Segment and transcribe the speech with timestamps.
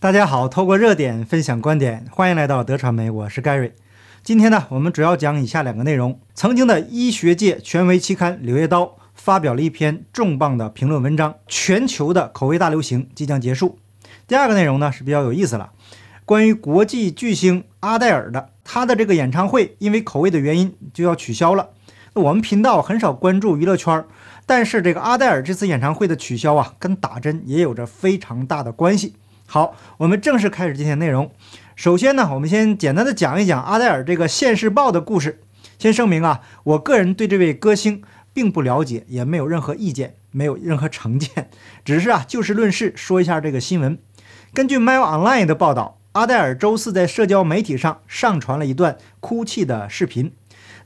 [0.00, 3.72] 大家好，透过热点分享观点，欢迎来到德传媒，我是 Gary。
[4.22, 8.82] 今天呢，我们主要讲以下两个内容：曾经的医学界权威期刊《柳叶刀》
[9.14, 13.78] 发表了一篇重磅的评论文章，全球的口味大流行即将结束。
[14.26, 15.72] 第二个内容呢是比较有意思了，
[16.24, 21.68] 关于国际巨星阿黛尔的，他的这个演唱会因为口味的原因就要取消了。
[22.14, 24.02] 我们频道很少关注娱乐圈，
[24.46, 29.16] 但是这个阿黛尔这次演唱会的取消啊，跟打针也有着非常大的关系。
[29.52, 31.28] 好，我们正式开始今天内容。
[31.74, 35.40] 首先呢，我们先简单的讲一讲阿黛尔这个《现世报》的故事。
[35.76, 38.00] 先声明啊，我个人对这位歌星
[38.32, 41.50] 并不了解，也没有任何意见，没有任何成见，
[41.84, 43.98] 只是啊就事论事说一下这个新闻。
[44.54, 50.32] 根据 Mail Online 的报道，阿黛尔周四在社交媒体上上传了一段哭泣的视频。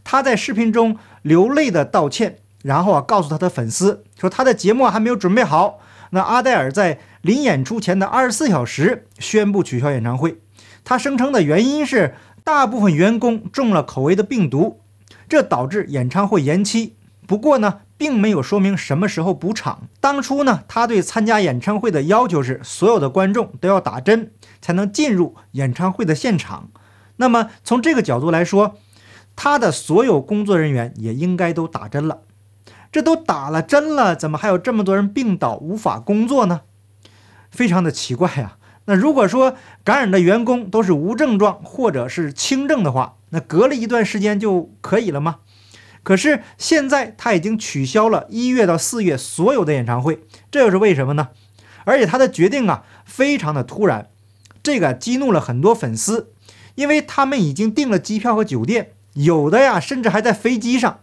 [0.02, 5.80] 她在视频中流泪的道歉，然后啊告诉她的粉丝说她的节目还没有准备好。
[6.10, 10.42] 那阿黛尔在临演出前的二十四小时宣布取消演唱会，
[10.84, 14.82] 他声称的原因是大部分员工中了口味的病毒，
[15.26, 16.96] 这导致演唱会延期。
[17.26, 19.88] 不过呢，并没有说明什么时候补场。
[20.02, 26.68] 当初呢，他对参加演唱会的要求是所有的观众都要打针才能进入演唱会的现场。
[27.16, 28.76] 那么从这个角度来说，
[29.34, 32.18] 他的所有工作人员也应该都打针了。
[32.92, 36.60] 这都打了针了，怎么还有这么多人病倒无法工作呢？
[37.54, 38.56] 非常的奇怪呀。
[38.86, 45.36] 那如果说感染的员工都是无症状或者是轻症的话，那隔了一段时间就可以了吗？
[46.02, 51.28] 可是现在他已经取消了一月到四月所有的演唱会，这又是为什么呢？
[51.84, 54.08] 而且他的决定啊，非常的突然，
[54.62, 56.32] 这个激怒了很多粉丝，
[56.74, 60.98] 因为他们已经订了机票和酒店，有的呀甚至还在飞机上。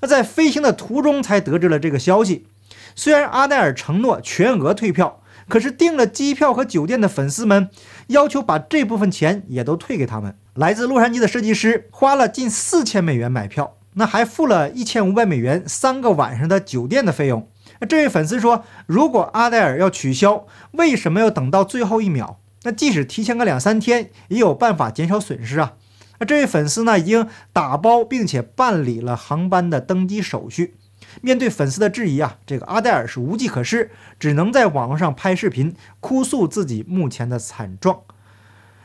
[0.00, 2.46] 那在飞行的途中才得知了这个消息。
[2.94, 7.70] 虽然阿黛尔承诺全额退票，可是订了机票和酒店的粉丝们
[8.08, 10.36] 要求把这部分钱也都退给他们。
[10.54, 17.48] 来自洛杉矶的设计师花了近四千美元买票，那还付了一千五百美元三个晚上的酒店的费用。
[17.80, 22.40] 那这位粉丝说：“如果阿黛尔要取消，为什么要等到最后一秒？
[22.64, 25.74] 那即使提前个两三天，也有办法减少损失啊。”
[26.18, 30.74] 那这位粉丝呢，已经打包并且办理了航班的登机手续。
[31.20, 38.00] 面对粉丝的质疑啊，这个阿黛尔是无计可施，只能在网络上拍视频哭诉自己目前的惨状，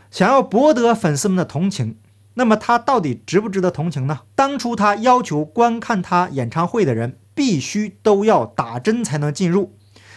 [0.10, 1.98] 想要博得粉丝们的同情。
[2.36, 4.22] 那么他到底值不值得同情呢？
[4.34, 9.76] 当初他要求观看他演唱会的人必须都要打针才能进入。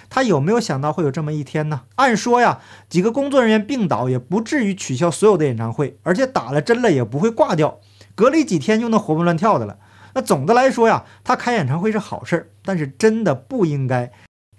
[0.09, 1.82] 他有没有想到会有这么一天呢？
[1.97, 7.81] 按说呀，几个工作人员病倒也不至于取消所有的演唱会，而且打了针了也不会挂掉，
[8.15, 9.76] 隔离几天就能活蹦乱跳的了。
[10.16, 14.10] 那总的来说呀，他开演唱会是好事儿，但是真的不应该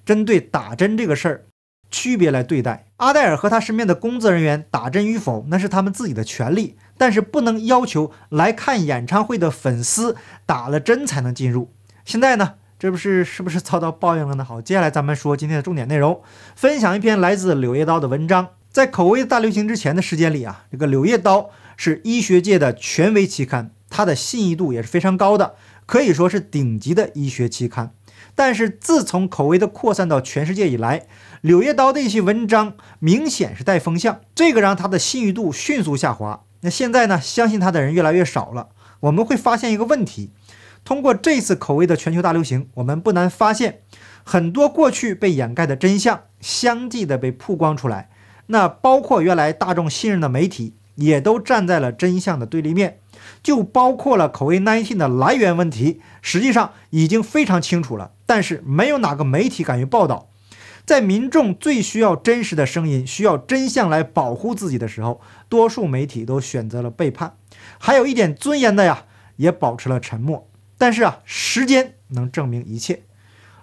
[0.06, 1.45] 针对打针这个事儿
[1.90, 2.85] 区别来对待。
[2.97, 10.16] 阿黛尔和他身边的工作人员打针与否，那是他们自己的权利，但是不能要求来看演唱会的粉丝
[10.46, 11.73] 打了针才能进入。
[12.06, 12.53] 现在呢？
[12.78, 14.46] 这不是是不是遭到报应了呢？
[14.46, 16.22] 好，接下来咱们说今天的重点内容，
[16.56, 18.50] 分享一篇来自《柳叶刀》的文章。
[18.69, 21.41] 在口味大流行之前的时间里啊，这个《柳叶刀》
[21.75, 25.56] 是医学界的权威期刊，它的信誉度也是非常高的，
[25.86, 27.94] 可以说是顶级的医学期刊。
[28.36, 31.00] 但是自从口味的扩散到全世界以来，
[31.42, 36.44] 《柳叶刀》的一些文章明显是带风向，这个让它的信誉度迅速下滑。
[36.62, 38.70] 那现在呢，相信它的人越来越少了。
[39.02, 40.31] 我们会发现一个问题。
[40.84, 43.81] 通过这次口味的全球大流行，我们不难发现，
[44.24, 48.09] 很多过去被掩盖的真相相继的被曝光出来。
[48.47, 53.00] 那包括原来大众信任的媒体，也都站在了真相的对立面。
[53.41, 60.30] 就包括了口味19的来源问题，实际上已经非常清楚了，但是没有哪个媒体敢于报道。
[60.85, 65.19] 在民众最需要真实的声音、需要真相来保护自己的时候，
[65.50, 67.35] 多数媒体都选择了背叛。
[67.78, 69.03] 还有一点尊严的呀，
[69.35, 70.47] 也保持了沉默。
[70.78, 73.02] 但是啊，时间能证明一切。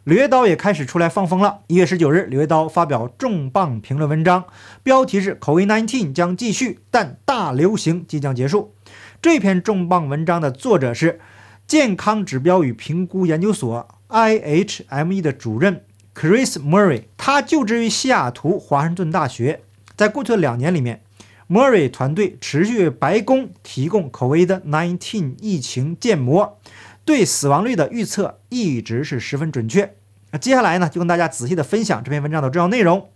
[0.05, 1.61] 柳叶刀也开始出来放风了。
[1.67, 4.45] 一月十九日，柳叶刀发表重磅评论文章，
[4.83, 8.75] 标题是 “COVID-19 将继续，但大流行即将结束”。
[9.23, 11.21] 这篇重磅文章的作者是
[11.67, 15.83] 健康指标与评估研究所 （IHME） 的主任
[16.15, 19.63] Chris Murray，他就职于西雅图华盛顿大学。
[19.97, 21.01] 在过去的两年里面
[21.49, 26.59] ，Murray 团队持续为白宫提供 COVID-19 疫情建模。
[27.05, 29.95] 对死亡率的预测一直是十分准确。
[30.31, 33.09] 那接下来呢，就跟大家仔细的分享这篇文章的重要内容。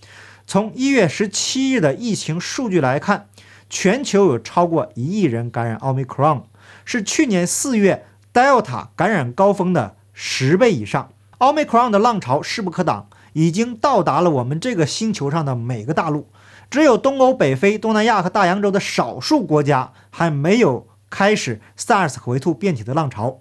[0.46, 3.28] 从一月十七日的疫情数据来看，
[3.68, 6.44] 全球有超过一亿人感染奥密克戎，
[6.84, 11.10] 是去年四月 Delta 感染高峰的十倍以上。
[11.38, 16.28] 奥密克戎的浪潮势不可挡，已经到达了我们这个星球上的每个大陆。
[16.70, 23.40] 只有东欧、北非、东南亚和大洋洲的少数国家还没有开始 SARS 口味兔变体的浪潮。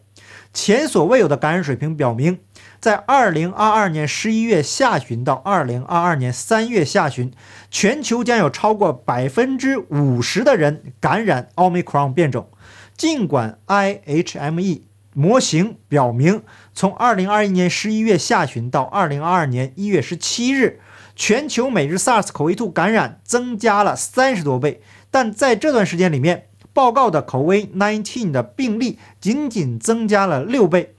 [0.53, 2.39] 前所未有的感染水平表明，
[2.79, 7.31] 在2022年11月下旬到2022年3月下旬，
[7.69, 12.49] 全球将有超过百分之五十的人感染奥密克戎变种。
[12.95, 14.81] 尽管 IHME
[15.13, 16.41] 模型表明，
[16.73, 20.79] 从2021年11月下旬到2022年1月17日，
[21.15, 24.81] 全球每日 SARS 口味兔感染增加了三十多倍，
[25.11, 26.47] 但在这段时间里面，
[26.77, 30.93] 报告的口味19的病例仅仅增加了六倍。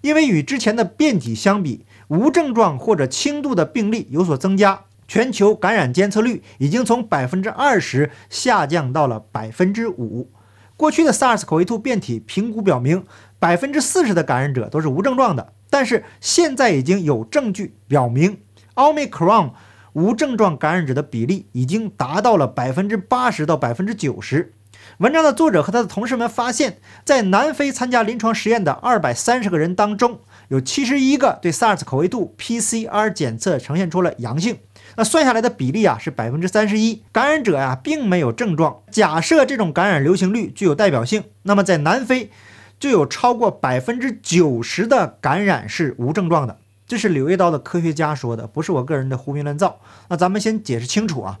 [0.00, 10.30] 因为与之前的变体相比，无症状或者轻度的病例有所增加，全球感染监测率已经从百分之二十下降到了百分之五。
[10.78, 13.04] 过去的 SARS 口味兔变体评估表明，
[13.38, 18.38] 百分之四十的感染者都是无症状的，但是现在已经有证据表明
[18.76, 19.50] ，Omicron
[19.92, 24.54] 无症状感染者的比例已经达到了百分之八十到百分之九十。
[24.96, 34.58] 文章的作者和他的同事们发现，在南非参加临床实验的二百三十个人当中，有七十一个对 SARS 口味度 PCR 检测呈现出了阳性。
[34.96, 38.78] 那算下来的比例啊是百分之三十一，感染者呀并没有症状。
[38.90, 42.30] 假设这种感染流行率具有代表性，那么在南非
[42.80, 46.56] 就有超过百分之九十的感染是无症状的。
[46.86, 49.78] 这是《柳叶刀》的科学家说的，不是我个人的胡编乱造。
[50.08, 51.38] 那咱们先解释清楚啊。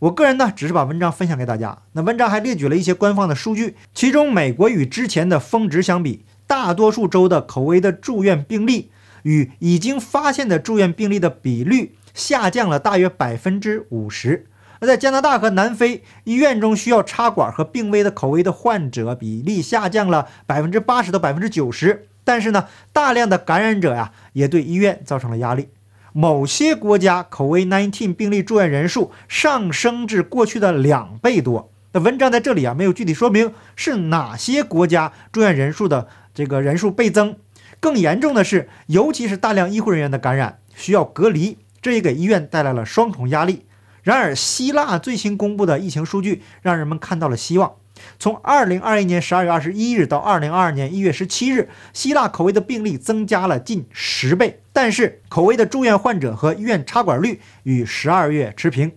[0.00, 1.82] 我个人呢，只是把文章分享给大家。
[1.92, 8.90] 那文章还列举了一些官方的数据，其中美国与之前的峰值相比，大多数州的口味的住院病例
[9.24, 14.46] 与已经发现的住院病例的比率下降了大约百分之五十。
[14.78, 22.06] 而在加拿大和南非，医院中需要插管和病危的口味的患者比例下降了百分之八十到百分之九十。
[22.24, 25.68] 但是呢，大量的感染者呀，也对医院造成了压力。
[26.12, 31.70] 某些国家口味19病例住院人数上升至过去的两倍多。
[31.92, 37.36] 那文章在这里啊没有具体说明是哪些国家住院人数的这个人数倍增。
[37.80, 43.64] 更严重的是，尤其是大量医护人员的感染需要隔离，这也给医院带来了双重压力。
[44.02, 47.72] 然而，希腊最新公布的疫情数据让人们看到了希望。
[48.18, 58.92] 从二零二一年十二月二十一日到二零二二年一月十七日，希腊口味的病例增加了近十倍，但是口味的住院患者和医院插管率与十二月持平。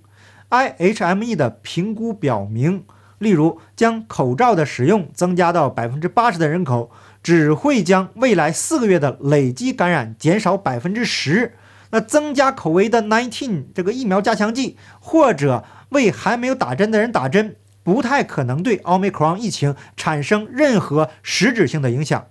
[0.49, 2.85] IHME 的评估表明，
[3.17, 6.91] 例如将口罩的使用增加到百分之八十的人口，
[7.23, 11.55] 只会将未来四个月的累积感染减少百分之十。
[11.89, 17.55] 那增加口味的19这个疫苗加强剂，或者为还没有打针的人打针。
[17.83, 22.27] 不太可能对奥密克戎疫情产生任何实质性的影响，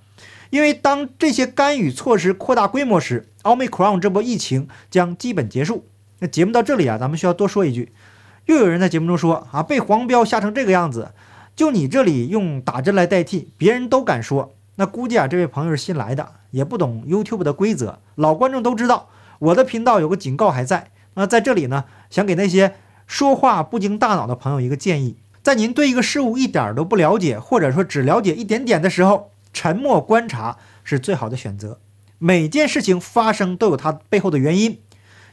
[0.52, 5.87] 因为当这些干预措施扩大规模时，奥密克戎这波疫情将基本结束。
[6.19, 7.90] 那节目到这里啊，咱们需要多说一句，
[8.44, 11.12] 又有人在节目中说啊，被黄标吓成这个样子，
[11.56, 18.00] 就你这里用打针来代替，别人都敢说，那估计啊，这位朋友是新来的，也不懂 YouTube 的规则。
[18.16, 19.08] 老观众都知道，
[19.38, 20.90] 我的频道有个警告还在。
[21.14, 22.75] 那在这里呢，想给那些
[23.06, 25.16] 说话不经大脑的朋友一个建议。
[25.43, 31.81] 在您对一个事物一点都不了解，或者说只了解一点点的时候，沉默观察是最好的选择。
[32.19, 34.81] 每件事情发生都有它背后的原因。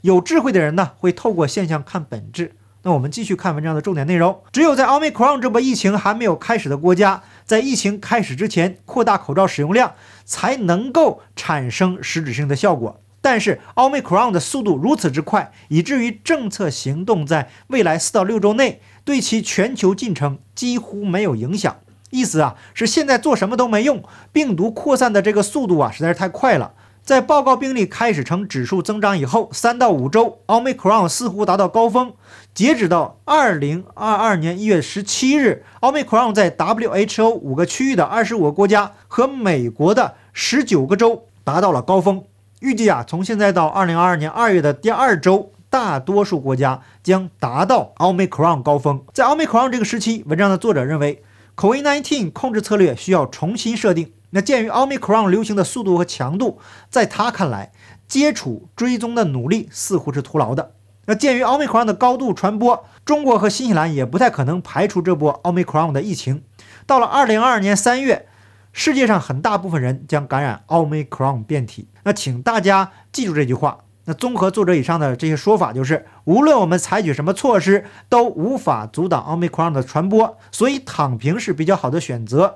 [0.02, 2.56] 有智慧的人呢，会透过现象看本质。
[2.84, 4.42] 那我们继续看文章的重点内容。
[4.54, 13.02] 只有在奥密克戎这波疫情还没有开始的国家，在疫情开始之前扩大口罩使用量，才能够产生实质性的效果。
[13.22, 18.82] 但是奥密克戎的速度如此之快，以至于政策行动在未来四到六周内。
[19.04, 26.74] 对其全球进程几乎没有影响，意思啊是现在做什么都没用，病毒扩散的这个速度啊实在是太快了。
[27.04, 32.14] 在报告病例开始呈指数增长以后，三到五周，omicron 似乎达到高峰。
[32.54, 42.24] 截止到二零二二年一月十七日，，omicron 在 WHO 五个区域的二十五个国家和美国的十九个州达到了高峰。
[42.60, 45.52] 预计啊，从现在到二零二二年二月的第二周。
[45.72, 49.04] 大多数国家将达到 omicron 高峰。
[49.14, 51.22] 在 omicron 这个时期，文章的作者认为
[51.60, 54.14] ，COVID-19 控制策略需要重新设定。
[54.30, 57.74] 那鉴于奥密克戎流行的速度和强度，在他看来，
[58.08, 60.76] 接触追踪的努力似乎是徒劳的。
[61.08, 66.44] 那鉴于奥密克戎的高度传播，中国和新西兰也不太可能排除这波奥密克戎的疫情。
[66.86, 68.28] 到了2022年3月，
[68.72, 71.90] 世界上很大部分人将感染奥密克戎变体。
[72.04, 73.80] 那请大家记住这句话。
[74.10, 82.56] 那综合作者以上的这些说法，就是无论我们采取什么措施，都无法阻挡奥密克戎的传播，所以躺平是比较好的选择。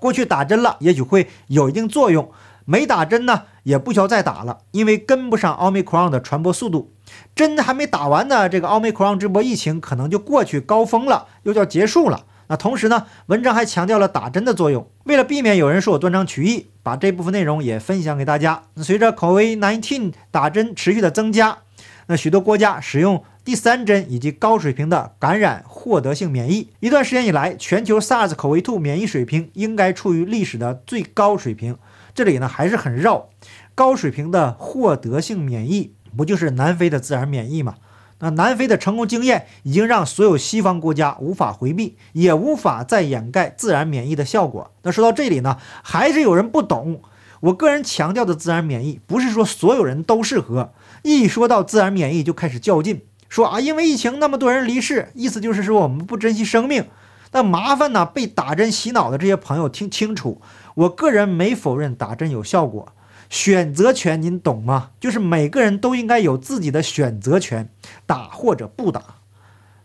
[0.00, 2.24] 过去打针了，也许会有一定作用；
[2.64, 6.90] 没打针呢，也不需要再打了，因为跟不上奥密克戎的传播速度。
[7.36, 12.24] 针还没打完呢，这个奥密克戎这波疫情可能就过去高峰了，又叫结束了。
[12.48, 14.88] 那同时呢，文章还强调了打针的作用。
[15.04, 18.64] 为了避免有人说我断章取义，把这部分内容也分享给大家。
[18.76, 21.58] 随着 COVID-19 打针持续的增加，
[22.06, 26.70] 那许多国家使用第三针以及高水平的感染获得性免疫。
[26.80, 31.78] 一段时间以来，全球 SARS 口味兔免疫水平应该处于历史的最高水平。
[32.14, 33.28] 这里呢还是很绕，
[33.74, 37.74] 高水平的获得性免疫不就是南非的自然免疫吗？
[38.20, 44.70] 那南非的成功经验已经让所有西方国家无法回避，也无法再掩盖自然免疫的效果。
[44.82, 47.02] 那说到这里呢，还是有人不懂。
[47.40, 50.72] 我个人强调的自然免疫，不是说所有人都适合。
[51.02, 56.86] 一说到自然免疫，就开始较劲，说啊，因为疫情那么多人离世，意思就是说我们不珍惜生命。
[57.32, 60.40] 那麻烦呢，被打针洗脑的这些朋友听清楚，
[60.76, 62.94] 我个人没否认打针有效果。
[63.34, 64.90] 选择权您懂吗？
[65.00, 67.68] 就是每个人都应该有自己的选择权，
[68.06, 69.16] 打或者不打。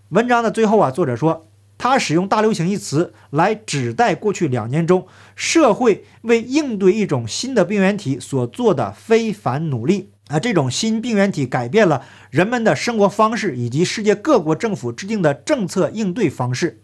[0.09, 10.39] 文章的最后啊，作者说他使用“大流行”一词来指代过去两年中社会为应对一种新的病原体所做的非凡努力啊。
[10.39, 16.83] 这种新病原体改变了人们的生活方式以及世界各国政府制定的政策应对方式。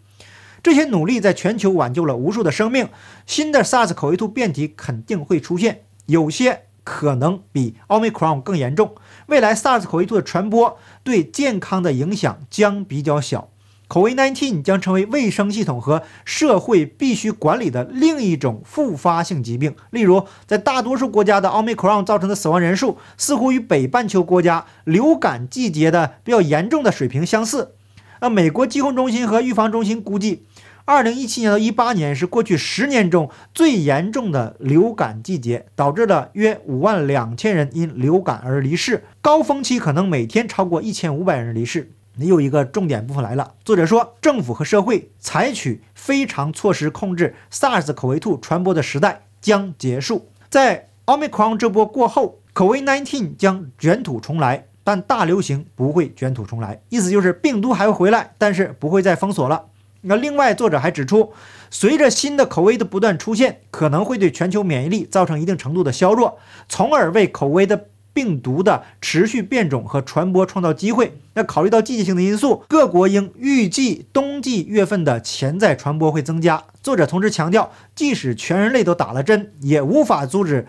[0.64, 2.88] 这些努力在全球挽救了无数的生命。
[3.24, 5.82] 新的 SARS 口味兔变体肯定会出现。
[6.06, 8.94] 有些可能比奥密克戎更严重。
[9.26, 13.48] 未来 SARS 口味兔的传播对健康的影响将比较小。
[13.88, 19.76] COVID-19 将成为卫生系统和社会必须管理的另一种复发性疾病。
[19.90, 27.74] 例如，在大多数国家的奥密克戎造成的死亡人数似乎与北半球国家流感季节的比较严重的水平相似。
[28.20, 30.44] 那美国疾控中心和预防中心估计。
[30.88, 39.02] 二零一七年到一八年是过去十年中最严重的流感季节，导致了约五万两千人因流感而离世。
[39.20, 41.90] 高峰期可能每天超过一千五百人离世。
[42.18, 50.28] 又一个重点部分来了，作者说，政府和社会采取非常措施控制 SARS 口味兔传播的时代将结束。
[50.48, 56.80] 在奥密克戎这波过后，口味19将卷土重来，但大流行不会卷土重来。
[56.90, 59.66] 意思就是病毒还会回来，但是不会再封锁了。
[60.06, 61.32] 那另外，作者还指出，
[61.70, 71.18] 随着新的口味的不断出现，可能会对全球免疫力造成一定程度的削弱，从而为口味的病毒的持续变种和传播创造机会。
[71.34, 76.62] 那考虑到季节性的因素，各国应预计冬季月份的潜在传播会增加。
[76.82, 80.66] 作者同时强调，即使全人类都打了针，也无法阻止，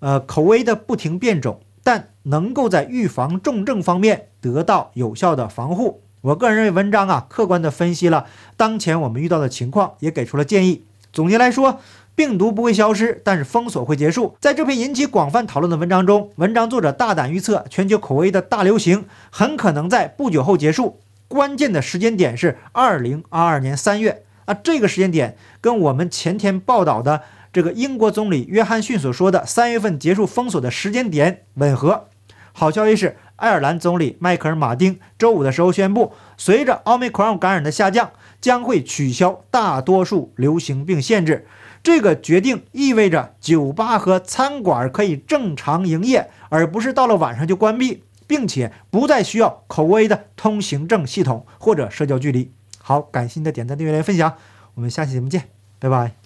[0.00, 6.02] 呃，口味的不停变种，但能够在预防重症方面得到有效的防护。
[6.20, 10.84] 我个人认为，文章啊，客观地分析了当前我们遇到的情况，也给出了建议。
[11.12, 11.80] 总结来说，
[12.16, 14.36] 病毒不会消失，但是封锁会结束。
[14.40, 20.98] 在这篇引起广泛讨论的文章中，文章作者大胆预测，全球口味的大流行很可能在不久后结束。
[21.28, 27.22] 关键的时间点是二零二二年三月啊，这个时间点跟我们前天报道的
[27.52, 32.08] 这个英国总理约翰逊所说的三月份结束封锁的时间点吻合。
[32.52, 33.16] 好消息是。
[33.38, 41.46] 爱尔兰总理迈克尔·马丁周五的时候宣布，随着奥密克戎感染的下降，将会取消大多数流行病限制。
[41.82, 52.50] 这个决定意味着酒吧和餐馆可以正常营业，而不是到了晚上就关闭，并且不再需要口味的通行证系统或者社交距离。
[52.82, 54.34] 好，感谢您的点赞、订阅、分享，
[54.74, 55.44] 我们下期节目见，
[55.78, 56.18] 拜拜。